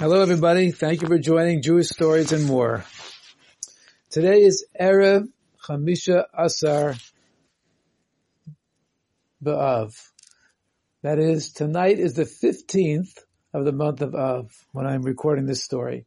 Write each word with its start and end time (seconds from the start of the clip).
Hello 0.00 0.22
everybody, 0.22 0.70
thank 0.70 1.02
you 1.02 1.08
for 1.08 1.18
joining 1.18 1.60
Jewish 1.60 1.88
Stories 1.88 2.32
and 2.32 2.46
More. 2.46 2.86
Today 4.08 4.40
is 4.40 4.64
Erev 4.80 5.28
Chamisha 5.62 6.24
Asar 6.32 6.94
B'Av. 9.44 9.92
That 11.02 11.18
is, 11.18 11.52
tonight 11.52 11.98
is 11.98 12.14
the 12.14 12.24
15th 12.24 13.18
of 13.52 13.66
the 13.66 13.72
month 13.72 14.00
of 14.00 14.14
Av 14.14 14.50
when 14.72 14.86
I'm 14.86 15.02
recording 15.02 15.44
this 15.44 15.62
story. 15.62 16.06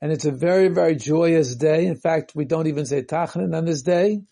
And 0.00 0.10
it's 0.10 0.24
a 0.24 0.32
very, 0.32 0.66
very 0.66 0.96
joyous 0.96 1.54
day. 1.54 1.86
In 1.86 1.94
fact, 1.94 2.32
we 2.34 2.44
don't 2.44 2.66
even 2.66 2.86
say 2.86 3.02
Tachanun 3.02 3.56
on 3.56 3.66
this 3.66 3.82
day. 3.82 4.22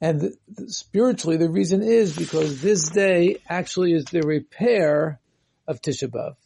And 0.00 0.32
spiritually, 0.68 1.36
the 1.36 1.50
reason 1.50 1.82
is 1.82 2.16
because 2.16 2.62
this 2.62 2.88
day 2.88 3.36
actually 3.50 3.92
is 3.92 4.06
the 4.06 4.22
repair 4.22 5.20
of 5.68 5.82
Tisha 5.82 6.08
B'Av. 6.08 6.36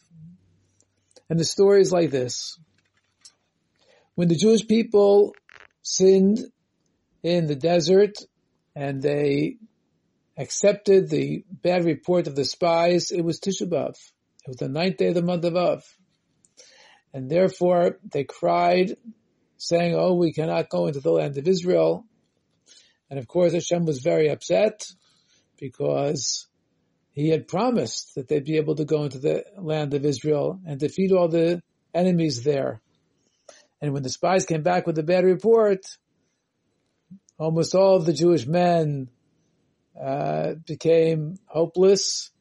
And 1.29 1.39
the 1.39 1.45
story 1.45 1.81
is 1.81 1.91
like 1.91 2.09
this. 2.09 2.57
When 4.15 4.27
the 4.27 4.35
Jewish 4.35 4.67
people 4.67 5.35
sinned 5.81 6.39
in 7.23 7.47
the 7.47 7.55
desert 7.55 8.17
and 8.75 9.01
they 9.01 9.57
accepted 10.37 11.09
the 11.09 11.43
bad 11.49 11.85
report 11.85 12.27
of 12.27 12.35
the 12.35 12.45
spies, 12.45 13.11
it 13.11 13.21
was 13.21 13.39
Tisha 13.39 13.69
B'Av. 13.69 13.95
It 14.45 14.47
was 14.47 14.57
the 14.57 14.69
ninth 14.69 14.97
day 14.97 15.07
of 15.07 15.15
the 15.15 15.21
month 15.21 15.45
of 15.45 15.55
Av. 15.55 15.83
And 17.13 17.29
therefore 17.29 17.99
they 18.11 18.23
cried 18.23 18.95
saying, 19.57 19.95
oh, 19.95 20.15
we 20.15 20.33
cannot 20.33 20.69
go 20.69 20.87
into 20.87 20.99
the 20.99 21.11
land 21.11 21.37
of 21.37 21.47
Israel. 21.47 22.05
And 23.09 23.19
of 23.19 23.27
course 23.27 23.53
Hashem 23.53 23.85
was 23.85 23.99
very 23.99 24.29
upset 24.29 24.87
because 25.59 26.47
he 27.19 27.29
had 27.29 27.49
promised 27.49 28.15
that 28.15 28.29
they'd 28.29 28.45
be 28.45 28.55
able 28.55 28.75
to 28.75 28.85
go 28.85 29.03
into 29.03 29.19
the 29.19 29.43
land 29.57 29.93
of 29.93 30.05
Israel 30.05 30.57
and 30.65 30.79
defeat 30.79 31.11
all 31.11 31.27
the 31.27 31.61
enemies 31.93 32.43
there. 32.43 32.81
And 33.81 33.93
when 33.93 34.03
the 34.03 34.09
spies 34.09 34.45
came 34.45 34.63
back 34.63 34.87
with 34.87 34.95
the 34.95 35.03
bad 35.03 35.25
report, 35.25 35.81
almost 37.37 37.75
all 37.75 37.97
of 37.97 38.05
the 38.05 38.13
Jewish 38.13 38.47
men 38.47 39.09
uh, 40.01 40.53
became 40.65 41.35
hopeless 41.45 42.31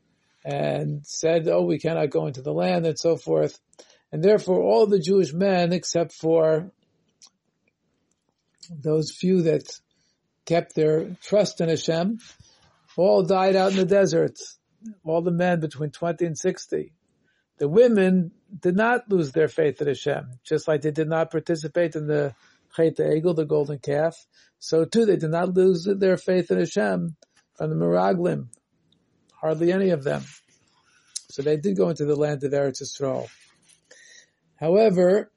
and 0.44 1.04
said, 1.04 1.48
"Oh, 1.48 1.64
we 1.64 1.80
cannot 1.80 2.10
go 2.10 2.26
into 2.26 2.42
the 2.42 2.52
land," 2.52 2.86
and 2.86 2.98
so 2.98 3.16
forth. 3.16 3.58
And 4.12 4.22
therefore, 4.22 4.62
all 4.62 4.86
the 4.86 5.00
Jewish 5.00 5.32
men, 5.32 5.72
except 5.72 6.12
for 6.12 6.70
those 8.70 9.10
few 9.10 9.42
that 9.42 9.64
kept 10.46 10.76
their 10.76 11.16
trust 11.20 11.60
in 11.60 11.68
Hashem, 11.68 12.20
all 12.96 13.24
died 13.24 13.56
out 13.56 13.72
in 13.72 13.76
the 13.76 13.84
desert. 13.84 14.38
All 15.04 15.22
the 15.22 15.30
men 15.30 15.60
between 15.60 15.90
20 15.90 16.24
and 16.24 16.38
60. 16.38 16.92
The 17.58 17.68
women 17.68 18.30
did 18.60 18.76
not 18.76 19.10
lose 19.10 19.32
their 19.32 19.48
faith 19.48 19.80
in 19.80 19.88
Hashem, 19.88 20.30
just 20.44 20.68
like 20.68 20.82
they 20.82 20.92
did 20.92 21.08
not 21.08 21.30
participate 21.30 21.96
in 21.96 22.06
the 22.06 22.34
Chet 22.74 22.96
Egel, 22.96 23.34
the 23.34 23.44
golden 23.44 23.78
calf. 23.78 24.26
So 24.58 24.84
too, 24.84 25.04
they 25.04 25.16
did 25.16 25.30
not 25.30 25.54
lose 25.54 25.84
their 25.84 26.16
faith 26.16 26.50
in 26.50 26.58
Hashem 26.58 27.16
from 27.54 27.70
the 27.70 27.76
Meraglim. 27.76 28.48
Hardly 29.40 29.72
any 29.72 29.90
of 29.90 30.04
them. 30.04 30.22
So 31.30 31.42
they 31.42 31.56
did 31.56 31.76
go 31.76 31.88
into 31.88 32.04
the 32.04 32.16
land 32.16 32.44
of 32.44 32.52
Eretz 32.52 32.82
Yisrael. 32.82 33.28
However, 34.56 35.30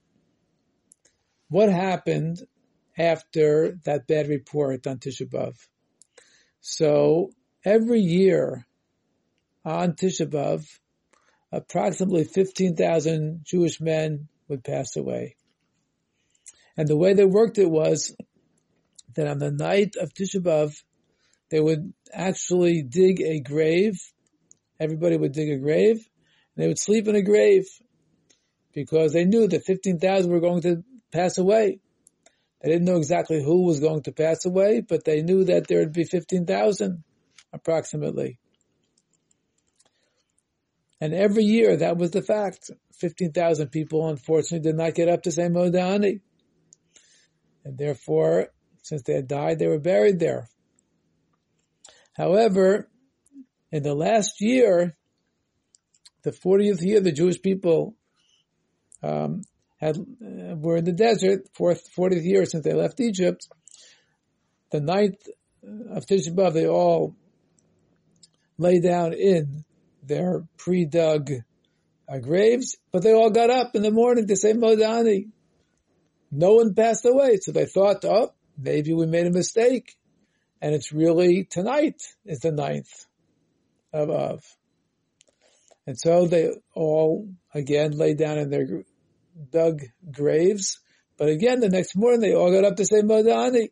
what 1.49 1.69
happened 1.69 2.39
after 2.97 3.77
that 3.85 4.07
bad 4.07 4.27
report 4.27 4.87
on 4.87 4.97
Tisha 4.99 5.27
B'Av? 5.27 5.55
So 6.61 7.31
every 7.65 7.99
year 7.99 8.65
on 9.63 9.93
Tisha 9.93 10.27
B'Av, 10.27 10.65
approximately 11.51 12.23
15,000 12.23 13.41
Jewish 13.43 13.79
men 13.79 14.27
would 14.47 14.63
pass 14.63 14.95
away. 14.95 15.35
And 16.77 16.87
the 16.87 16.97
way 16.97 17.13
they 17.13 17.25
worked 17.25 17.57
it 17.57 17.69
was 17.69 18.15
that 19.15 19.27
on 19.27 19.39
the 19.39 19.51
night 19.51 19.95
of 19.99 20.13
Tisha 20.13 20.41
B'Av, 20.41 20.73
they 21.49 21.59
would 21.59 21.93
actually 22.13 22.81
dig 22.81 23.21
a 23.21 23.41
grave. 23.41 23.99
Everybody 24.79 25.17
would 25.17 25.33
dig 25.33 25.49
a 25.49 25.59
grave. 25.59 25.97
And 26.55 26.63
they 26.63 26.67
would 26.67 26.79
sleep 26.79 27.07
in 27.07 27.15
a 27.15 27.21
grave 27.21 27.65
because 28.73 29.13
they 29.13 29.25
knew 29.25 29.47
that 29.47 29.65
15,000 29.65 30.31
were 30.31 30.39
going 30.39 30.61
to 30.61 30.83
pass 31.11 31.37
away. 31.37 31.79
They 32.61 32.69
didn't 32.69 32.85
know 32.85 32.97
exactly 32.97 33.43
who 33.43 33.65
was 33.65 33.79
going 33.79 34.03
to 34.03 34.11
pass 34.11 34.45
away, 34.45 34.81
but 34.81 35.03
they 35.03 35.21
knew 35.21 35.43
that 35.45 35.67
there 35.67 35.79
would 35.79 35.93
be 35.93 36.03
15,000 36.03 37.03
approximately. 37.51 38.39
And 41.01 41.15
every 41.15 41.43
year 41.43 41.75
that 41.75 41.97
was 41.97 42.11
the 42.11 42.21
fact. 42.21 42.69
15,000 42.99 43.69
people 43.69 44.07
unfortunately 44.07 44.69
did 44.69 44.77
not 44.77 44.93
get 44.93 45.09
up 45.09 45.23
to 45.23 45.31
say 45.31 45.43
Modani. 45.43 46.21
And 47.65 47.75
therefore, 47.75 48.49
since 48.83 49.01
they 49.01 49.13
had 49.13 49.27
died, 49.27 49.57
they 49.57 49.67
were 49.67 49.79
buried 49.79 50.19
there. 50.19 50.47
However, 52.13 52.87
in 53.71 53.81
the 53.81 53.95
last 53.95 54.39
year, 54.39 54.95
the 56.23 56.31
40th 56.31 56.81
year, 56.81 56.99
the 56.99 57.11
Jewish 57.11 57.41
people 57.41 57.95
um, 59.01 59.41
had 59.77 59.97
uh, 59.97 60.55
were 60.55 60.77
in 60.77 60.85
the 60.85 60.91
desert, 60.91 61.47
fourth, 61.55 61.89
40th 61.97 62.23
year 62.23 62.45
since 62.45 62.63
they 62.63 62.73
left 62.73 62.99
Egypt. 62.99 63.47
The 64.71 64.81
ninth 64.81 65.27
of 65.63 66.05
Tisha 66.05 66.35
B'Av, 66.35 66.53
they 66.53 66.67
all 66.67 67.15
lay 68.59 68.79
down 68.79 69.13
in 69.13 69.63
their 70.03 70.43
pre-dug 70.57 71.31
uh, 72.07 72.17
graves, 72.19 72.77
but 72.91 73.03
they 73.03 73.13
all 73.13 73.29
got 73.29 73.49
up 73.49 73.75
in 73.75 73.83
the 73.83 73.91
morning 73.91 74.27
to 74.27 74.35
say 74.35 74.53
Modani. 74.53 75.29
No 76.31 76.55
one 76.55 76.73
passed 76.73 77.05
away, 77.05 77.37
so 77.37 77.51
they 77.51 77.65
thought, 77.65 78.05
oh, 78.05 78.33
maybe 78.57 78.93
we 78.93 79.05
made 79.05 79.27
a 79.27 79.31
mistake. 79.31 79.95
And 80.61 80.73
it's 80.75 80.91
really 80.91 81.43
tonight 81.43 82.01
is 82.25 82.39
the 82.39 82.51
ninth 82.51 83.05
of 83.91 84.09
Av. 84.09 84.43
And 85.87 85.99
so 85.99 86.27
they 86.27 86.51
all 86.75 87.27
again 87.53 87.97
lay 87.97 88.13
down 88.13 88.37
in 88.37 88.49
their 88.49 88.83
dug 89.49 89.81
graves. 90.11 90.79
But 91.17 91.29
again, 91.29 91.59
the 91.59 91.69
next 91.69 91.95
morning 91.95 92.21
they 92.21 92.35
all 92.35 92.51
got 92.51 92.65
up 92.65 92.77
to 92.77 92.85
say 92.85 93.01
Modani. 93.01 93.71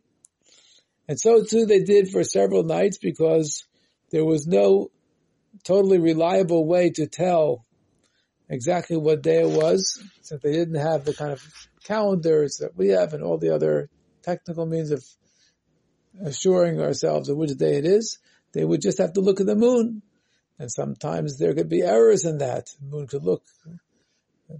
And 1.07 1.19
so 1.19 1.43
too 1.43 1.65
they 1.65 1.83
did 1.83 2.09
for 2.09 2.23
several 2.23 2.63
nights 2.63 2.97
because 2.97 3.65
there 4.11 4.25
was 4.25 4.47
no 4.47 4.89
totally 5.63 5.99
reliable 5.99 6.65
way 6.65 6.89
to 6.91 7.07
tell 7.07 7.65
exactly 8.49 8.97
what 8.97 9.21
day 9.21 9.41
it 9.41 9.49
was, 9.49 10.01
since 10.21 10.41
they 10.41 10.51
didn't 10.51 10.81
have 10.81 11.05
the 11.05 11.13
kind 11.13 11.31
of 11.31 11.41
calendars 11.83 12.57
that 12.61 12.75
we 12.75 12.89
have 12.89 13.13
and 13.13 13.23
all 13.23 13.37
the 13.37 13.53
other 13.53 13.89
technical 14.23 14.65
means 14.65 14.91
of 14.91 15.03
assuring 16.23 16.81
ourselves 16.81 17.29
of 17.29 17.37
which 17.37 17.55
day 17.57 17.77
it 17.77 17.85
is. 17.85 18.19
They 18.53 18.65
would 18.65 18.81
just 18.81 18.97
have 18.97 19.13
to 19.13 19.21
look 19.21 19.39
at 19.39 19.45
the 19.45 19.55
moon. 19.55 20.01
And 20.57 20.69
sometimes 20.71 21.37
there 21.37 21.53
could 21.53 21.69
be 21.69 21.81
errors 21.81 22.25
in 22.25 22.39
that. 22.39 22.67
The 22.81 22.87
moon 22.87 23.07
could 23.07 23.23
look 23.23 23.43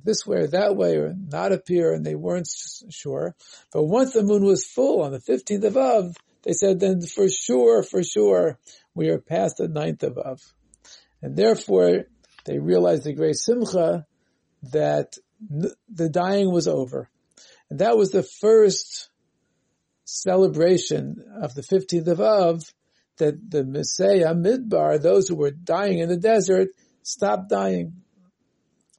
this 0.04 0.26
way 0.26 0.38
or 0.38 0.48
that 0.48 0.76
way 0.76 0.96
or 0.98 1.14
not 1.14 1.52
appear 1.52 1.94
and 1.94 2.06
they 2.06 2.16
weren't 2.16 2.48
sure. 2.90 3.36
But 3.74 3.84
once 3.84 4.14
the 4.14 4.24
moon 4.24 4.44
was 4.44 4.66
full 4.66 5.02
on 5.02 5.12
the 5.12 5.20
15th 5.20 5.64
of 5.66 5.78
Av, 5.78 6.16
they 6.44 6.54
said 6.54 6.80
then 6.80 7.02
for 7.02 7.28
sure, 7.28 7.84
for 7.84 8.04
sure, 8.04 8.60
we 8.94 9.10
are 9.10 9.20
past 9.20 9.58
the 9.58 9.68
9th 9.68 10.04
of 10.04 10.18
Av. 10.18 10.42
And 11.22 11.36
therefore, 11.36 12.06
they 12.46 12.60
realized 12.60 13.04
the 13.04 13.14
great 13.14 13.36
simcha 13.36 14.06
that 14.72 15.18
the 15.42 16.10
dying 16.10 16.52
was 16.52 16.68
over. 16.68 17.10
And 17.70 17.80
that 17.80 17.98
was 17.98 18.12
the 18.12 18.24
first 18.24 19.10
celebration 20.06 21.24
of 21.42 21.54
the 21.54 21.62
15th 21.62 22.08
of 22.08 22.20
Av 22.20 22.64
that 23.18 23.52
the 23.52 23.64
Meisei 23.64 24.24
Midbar, 24.34 25.02
those 25.02 25.28
who 25.28 25.36
were 25.36 25.52
dying 25.52 26.00
in 26.00 26.10
the 26.10 26.18
desert, 26.18 26.70
stopped 27.04 27.50
dying. 27.50 28.02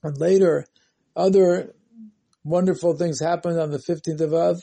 And 0.02 0.16
later, 0.16 0.66
other 1.16 1.74
wonderful 2.44 2.96
things 2.96 3.20
happened 3.20 3.58
on 3.58 3.70
the 3.70 3.78
15th 3.78 4.20
of 4.20 4.34
Av, 4.34 4.62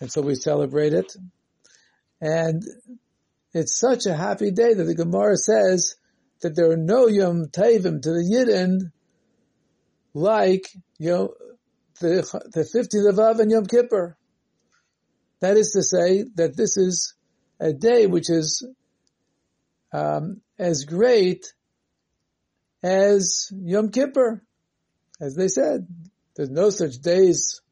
and 0.00 0.10
so 0.10 0.22
we 0.22 0.34
celebrate 0.34 0.92
it. 0.92 1.14
And 2.20 2.62
it's 3.52 3.78
such 3.78 4.06
a 4.06 4.14
happy 4.14 4.50
day 4.50 4.74
that 4.74 4.84
the 4.84 4.94
Gemara 4.94 5.36
says 5.36 5.96
that 6.42 6.56
there 6.56 6.70
are 6.70 6.76
no 6.76 7.06
Yom 7.06 7.46
Tavim 7.46 8.02
to 8.02 8.10
the 8.10 8.22
Yidden 8.22 8.92
like 10.14 10.66
you 10.98 11.10
know, 11.10 11.34
the 12.00 12.22
the 12.52 12.62
15th 12.62 13.08
of 13.08 13.18
Av 13.18 13.40
and 13.40 13.50
Yom 13.50 13.66
Kippur. 13.66 14.16
That 15.40 15.56
is 15.56 15.72
to 15.72 15.82
say 15.82 16.24
that 16.34 16.56
this 16.56 16.76
is 16.76 17.14
a 17.58 17.72
day 17.72 18.06
which 18.06 18.28
is 18.28 18.66
um, 19.92 20.42
as 20.58 20.84
great 20.84 21.52
as 22.82 23.50
Yom 23.52 23.90
Kippur, 23.90 24.42
as 25.20 25.34
they 25.34 25.48
said. 25.48 25.86
There's 26.36 26.50
no 26.50 26.70
such 26.70 26.98
days 26.98 27.62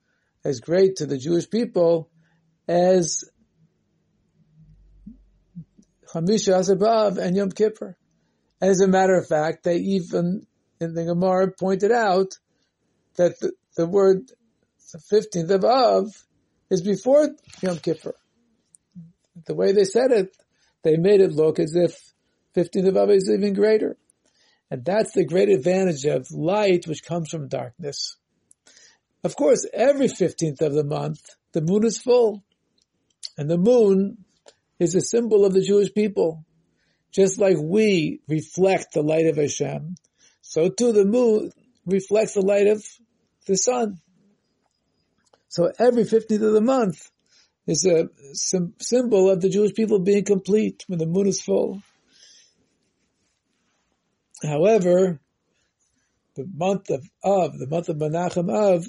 as 0.44 0.61
great 0.61 0.97
to 0.97 1.06
the 1.06 1.19
Jewish 1.19 1.49
people 1.50 2.11
as 2.67 3.25
Chamisha 6.12 6.59
Asar 6.59 6.76
B'Av 6.76 7.19
and 7.19 7.37
Yom 7.37 7.50
Kippur. 7.50 7.98
As 8.61 8.81
a 8.81 8.89
matter 8.89 9.17
of 9.17 9.29
fact, 9.29 9.65
they 9.65 9.77
even 9.77 10.47
in 10.81 10.95
the 10.95 11.05
Gemara 11.05 11.53
pointed 11.59 11.93
out 11.93 12.39
that 13.17 13.39
the, 13.41 13.53
the 13.77 13.87
word 13.87 14.31
the 14.93 14.99
15th 14.99 15.51
of 15.51 15.65
Av 15.65 16.07
is 16.71 16.83
before 16.83 17.29
Yom 17.61 17.79
Kippur. 17.79 18.15
The 19.47 19.55
way 19.55 19.73
they 19.73 19.85
said 19.85 20.11
it, 20.13 20.37
they 20.83 20.97
made 20.97 21.21
it 21.21 21.33
look 21.33 21.59
as 21.59 21.75
if 21.75 21.97
15th 22.57 22.89
of 22.89 22.97
Av 22.97 23.11
is 23.11 23.31
even 23.31 23.55
greater. 23.55 23.97
And 24.71 24.85
that's 24.85 25.13
the 25.13 25.25
great 25.25 25.49
advantage 25.49 26.05
of 26.05 26.31
light 26.31 26.87
which 26.87 27.05
comes 27.05 27.31
from 27.31 27.49
darkness. 27.49 28.17
Of 29.25 29.35
course, 29.37 29.67
every 29.73 30.09
15th 30.09 30.61
of 30.61 30.75
the 30.75 30.85
month, 30.85 31.21
the 31.53 31.63
moon 31.63 31.85
is 31.85 31.99
full. 31.99 32.45
And 33.37 33.51
the 33.51 33.59
moon 33.59 34.25
is 34.79 34.95
a 34.95 35.01
symbol 35.01 35.45
of 35.45 35.53
the 35.53 35.63
Jewish 35.63 35.93
people. 35.93 36.45
Just 37.13 37.39
like 37.39 37.57
we 37.59 38.21
reflect 38.29 38.93
the 38.93 39.03
light 39.03 39.27
of 39.27 39.37
Hashem, 39.37 39.97
so 40.43 40.69
too 40.69 40.93
the 40.93 41.05
moon 41.05 41.51
reflects 41.87 42.35
the 42.35 42.43
light 42.43 42.67
of 42.67 42.85
the 43.47 43.57
sun. 43.57 44.01
So 45.49 45.73
every 45.79 46.05
15th 46.05 46.47
of 46.47 46.53
the 46.53 46.61
month 46.61 47.11
is 47.67 47.87
a 47.87 48.09
symbol 48.35 49.31
of 49.31 49.41
the 49.41 49.49
Jewish 49.49 49.75
people 49.75 49.99
being 49.99 50.25
complete 50.25 50.85
when 50.87 50.99
the 50.99 51.07
moon 51.07 51.27
is 51.27 51.41
full. 51.41 51.83
However, 54.43 55.19
the 56.37 56.47
month 56.55 56.91
of 56.91 57.05
Av, 57.25 57.59
the 57.59 57.67
month 57.67 57.89
of 57.89 57.97
Menachem 57.97 58.51
Av, 58.51 58.87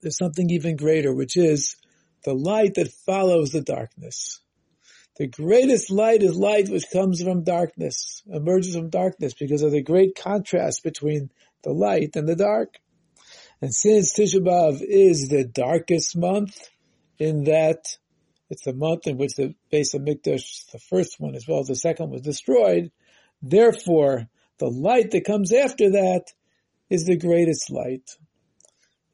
there's 0.00 0.16
something 0.16 0.48
even 0.50 0.76
greater, 0.76 1.12
which 1.12 1.36
is 1.36 1.76
the 2.24 2.34
light 2.34 2.74
that 2.74 2.92
follows 3.06 3.50
the 3.50 3.62
darkness. 3.62 4.40
The 5.18 5.26
greatest 5.26 5.90
light 5.90 6.22
is 6.22 6.36
light 6.36 6.68
which 6.68 6.90
comes 6.92 7.20
from 7.20 7.42
darkness, 7.42 8.22
emerges 8.32 8.76
from 8.76 8.88
darkness 8.88 9.34
because 9.34 9.62
of 9.62 9.72
the 9.72 9.82
great 9.82 10.14
contrast 10.14 10.84
between 10.84 11.30
the 11.64 11.72
light 11.72 12.14
and 12.14 12.28
the 12.28 12.36
dark. 12.36 12.76
And 13.60 13.74
since 13.74 14.16
Tisha 14.16 14.38
B'Av 14.38 14.80
is 14.80 15.26
the 15.28 15.44
darkest 15.44 16.16
month, 16.16 16.56
in 17.18 17.44
that 17.44 17.96
it's 18.48 18.62
the 18.62 18.72
month 18.72 19.08
in 19.08 19.18
which 19.18 19.34
the 19.34 19.56
Beis 19.72 19.92
HaMikdash, 19.92 20.70
the 20.70 20.78
first 20.78 21.18
one 21.18 21.34
as 21.34 21.48
well 21.48 21.60
as 21.60 21.66
the 21.66 21.74
second 21.74 22.10
was 22.10 22.22
destroyed, 22.22 22.92
therefore 23.42 24.28
the 24.58 24.68
light 24.68 25.10
that 25.10 25.24
comes 25.24 25.52
after 25.52 25.90
that 25.90 26.26
is 26.90 27.06
the 27.06 27.16
greatest 27.16 27.72
light. 27.72 28.08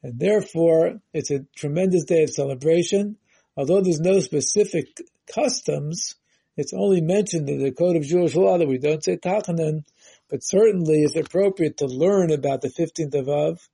And 0.02 0.20
therefore 0.20 1.00
it's 1.14 1.30
a 1.30 1.46
tremendous 1.56 2.04
day 2.04 2.24
of 2.24 2.30
celebration. 2.30 3.16
Although 3.56 3.80
there's 3.80 4.00
no 4.00 4.20
specific 4.20 4.88
customs, 5.32 6.14
it's 6.56 6.72
only 6.72 7.00
mentioned 7.00 7.48
in 7.48 7.62
the 7.62 7.72
Code 7.72 7.96
of 7.96 8.04
Jewish 8.04 8.34
Law 8.34 8.58
that 8.58 8.68
we 8.68 8.78
don't 8.78 9.02
say 9.02 9.16
Tachanun, 9.16 9.84
but 10.30 10.42
certainly 10.42 11.02
it's 11.02 11.16
appropriate 11.16 11.78
to 11.78 11.86
learn 11.86 12.30
about 12.30 12.60
the 12.60 12.68
15th 12.68 13.14
of 13.14 13.28
Av 13.28 13.68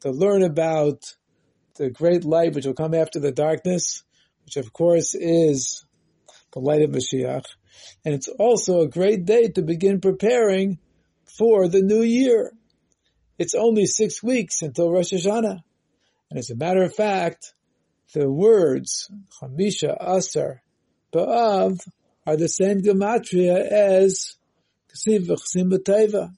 to 0.00 0.10
learn 0.10 0.42
about 0.42 1.14
the 1.76 1.90
great 1.90 2.24
light 2.24 2.54
which 2.54 2.66
will 2.66 2.74
come 2.74 2.94
after 2.94 3.20
the 3.20 3.32
darkness, 3.32 4.02
which 4.44 4.56
of 4.56 4.72
course 4.72 5.14
is 5.14 5.84
the 6.52 6.58
light 6.58 6.82
of 6.82 6.90
Mashiach. 6.90 7.44
And 8.04 8.14
it's 8.14 8.28
also 8.28 8.80
a 8.80 8.88
great 8.88 9.24
day 9.24 9.48
to 9.48 9.62
begin 9.62 10.00
preparing 10.00 10.78
for 11.38 11.68
the 11.68 11.82
new 11.82 12.02
year. 12.02 12.52
It's 13.38 13.54
only 13.54 13.86
six 13.86 14.22
weeks 14.22 14.62
until 14.62 14.90
Rosh 14.90 15.12
Hashanah. 15.12 15.62
And 16.30 16.38
as 16.38 16.50
a 16.50 16.56
matter 16.56 16.82
of 16.82 16.94
fact, 16.94 17.54
the 18.12 18.30
words 18.30 19.10
Chamisha, 19.40 19.96
Asar, 19.98 20.62
Ba'av 21.12 21.80
are 22.26 22.36
the 22.36 22.48
same 22.48 22.82
gematria 22.82 23.56
as 23.66 24.36
Ksiv 24.94 25.26
V'chsim 25.26 26.30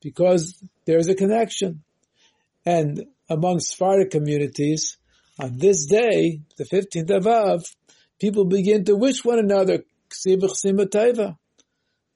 because 0.00 0.62
there's 0.84 1.08
a 1.08 1.14
connection. 1.14 1.82
And 2.64 3.04
among 3.28 3.60
Sephardic 3.60 4.10
communities, 4.10 4.96
on 5.38 5.58
this 5.58 5.86
day, 5.86 6.40
the 6.56 6.64
15th 6.64 7.10
of 7.10 7.26
Av, 7.26 7.64
people 8.20 8.44
begin 8.44 8.84
to 8.84 8.96
wish 8.96 9.24
one 9.24 9.38
another 9.38 9.84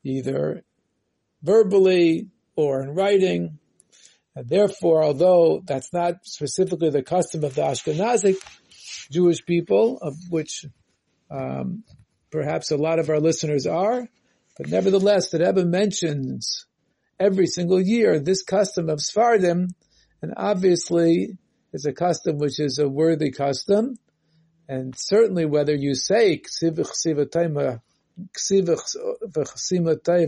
either 0.04 0.62
verbally 1.42 2.28
or 2.54 2.82
in 2.82 2.90
writing. 2.90 3.58
And 4.34 4.48
therefore, 4.48 5.02
although 5.02 5.62
that's 5.64 5.92
not 5.92 6.16
specifically 6.24 6.90
the 6.90 7.02
custom 7.02 7.42
of 7.42 7.54
the 7.54 7.62
Ashkenazic 7.62 8.36
Jewish 9.10 9.44
people, 9.46 9.98
of 10.02 10.14
which 10.28 10.66
um, 11.30 11.84
perhaps 12.30 12.70
a 12.70 12.76
lot 12.76 12.98
of 12.98 13.10
our 13.10 13.20
listeners 13.20 13.66
are, 13.66 14.08
but 14.56 14.68
nevertheless, 14.68 15.30
the 15.30 15.38
Rebbe 15.38 15.64
mentions 15.64 16.66
every 17.18 17.46
single 17.46 17.80
year 17.80 18.18
this 18.18 18.42
custom 18.42 18.88
of 18.88 19.00
Sephardim 19.00 19.68
and 20.22 20.34
obviously, 20.36 21.38
it's 21.72 21.86
a 21.86 21.92
custom 21.92 22.38
which 22.38 22.58
is 22.58 22.78
a 22.78 22.88
worthy 22.88 23.30
custom. 23.30 23.98
And 24.68 24.94
certainly 24.96 25.44
whether 25.44 25.74
you 25.74 25.94
say 25.94 26.42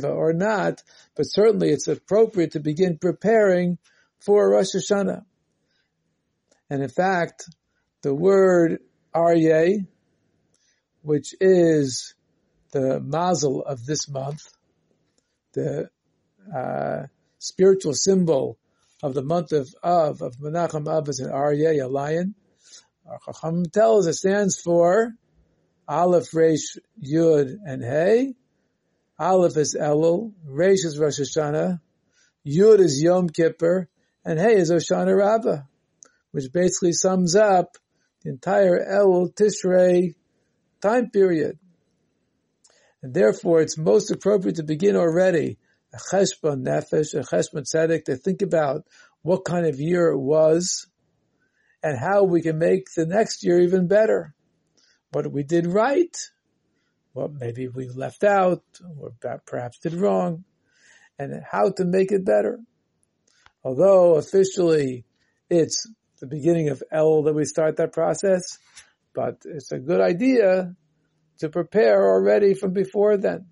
or 0.09 0.33
not, 0.33 0.83
but 1.17 1.25
certainly 1.25 1.71
it's 1.71 1.89
appropriate 1.89 2.53
to 2.53 2.61
begin 2.61 2.99
preparing 2.99 3.79
for 4.21 4.51
Rosh 4.51 4.75
Hashanah. 4.77 5.25
And 6.71 6.83
in 6.83 6.91
fact, 6.91 7.49
the 8.03 8.15
word 8.15 8.79
Aryeh, 9.15 9.87
which 11.09 11.35
is 11.41 12.15
the 12.73 13.01
mazel 13.01 13.65
of 13.65 13.87
this 13.87 14.11
month, 14.11 14.43
the 15.55 15.89
uh, 16.55 17.07
spiritual 17.39 17.95
symbol 17.95 18.59
of 19.03 19.15
the 19.15 19.23
month 19.23 19.53
of 19.53 19.75
Av, 19.83 20.21
of 20.21 20.37
Menachem 20.37 20.87
Av 20.87 21.09
is 21.09 21.21
an 21.21 21.31
Aryeh, 21.31 21.83
a 21.83 21.89
lion. 21.89 22.35
Our 23.07 23.19
Chacham 23.25 23.65
tells 23.71 24.07
it 24.07 24.17
stands 24.17 24.61
for 24.61 25.15
Aleph, 25.89 26.35
Resh, 26.35 26.77
Yud, 27.03 27.57
and 27.65 27.83
Hey. 27.83 28.35
Aleph 29.19 29.57
is 29.57 29.75
Elul, 29.75 30.35
Resh 30.45 30.85
is 30.85 30.99
Rosh 30.99 31.21
Hashanah, 31.21 31.81
Yud 32.47 32.81
is 32.81 33.03
Yom 33.03 33.31
Kippur, 33.31 33.89
and 34.27 34.39
Hey 34.39 34.57
is 34.57 34.71
Hoshana 34.71 35.17
Rabbah, 35.17 35.63
which 36.33 36.53
basically 36.53 36.93
sums 36.93 37.35
up 37.35 37.79
the 38.23 38.29
entire 38.29 38.79
Elul 38.79 39.35
Tishrei 39.35 40.15
time 40.81 41.11
period. 41.11 41.59
And 43.03 43.15
therefore 43.15 43.61
it's 43.61 43.79
most 43.79 44.11
appropriate 44.11 44.57
to 44.57 44.65
begin 44.65 44.97
already 44.97 45.59
a 45.93 45.97
cheshbon 45.97 46.65
nefesh, 46.65 47.15
a 47.15 47.23
cheshbon 47.23 47.63
tzedek, 47.63 48.05
to 48.05 48.17
think 48.17 48.43
about 48.43 48.85
what 49.23 49.45
kind 49.45 49.67
of 49.67 49.81
year 49.81 50.09
it 50.09 50.19
was 50.19 50.87
and 51.83 51.99
how 51.99 52.25
we 52.25 52.43
can 52.43 52.59
make 52.59 52.87
the 52.97 53.07
next 53.07 53.45
year 53.45 53.61
even 53.61 53.87
better. 53.87 54.35
What 55.13 55.31
we 55.33 55.43
did 55.43 55.67
right, 55.67 56.15
what 57.13 57.33
maybe 57.33 57.69
we 57.69 57.89
left 57.89 58.25
out 58.25 58.63
or 58.99 59.13
perhaps 59.47 59.79
did 59.79 59.95
wrong, 59.95 60.45
and 61.19 61.43
how 61.51 61.71
to 61.71 61.85
make 61.85 62.13
it 62.13 62.25
better. 62.25 62.59
Although 63.65 64.15
officially 64.15 65.05
it's 65.49 65.87
the 66.21 66.27
beginning 66.27 66.69
of 66.69 66.83
El 66.93 67.23
that 67.25 67.35
we 67.35 67.45
start 67.45 67.77
that 67.77 67.93
process, 67.93 68.59
but 69.19 69.43
it's 69.47 69.73
a 69.73 69.81
good 69.81 70.01
idea 70.01 70.77
to 71.39 71.49
prepare 71.49 72.09
already 72.09 72.55
from 72.55 72.73
before 72.73 73.17
then 73.17 73.47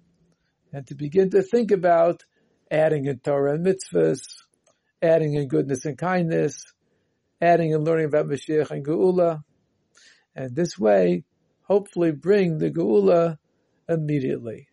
and 0.73 0.87
to 0.87 0.95
begin 0.95 1.29
to 1.31 1.43
think 1.43 1.73
about 1.73 2.23
adding 2.71 3.07
in 3.07 3.19
Torah 3.19 3.55
and 3.55 3.67
mitzvahs, 3.67 4.21
adding 5.03 5.35
in 5.35 5.49
goodness 5.49 5.85
and 5.85 5.99
kindness, 5.99 6.73
adding 7.41 7.73
in 7.73 7.83
learning 7.83 8.07
about 8.07 8.29
Mashiach 8.29 8.71
and 8.71 8.87
Geula, 8.87 9.43
and 10.37 10.55
this 10.55 10.79
way, 10.79 11.25
hopefully 11.63 12.13
bring 12.13 12.59
the 12.59 12.71
Geula 12.71 13.37
immediately. 13.89 14.69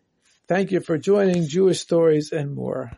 Thank 0.48 0.72
you 0.72 0.80
for 0.80 1.00
joining 1.00 1.48
Jewish 1.48 1.80
Stories 1.80 2.32
and 2.32 2.54
more. 2.54 2.92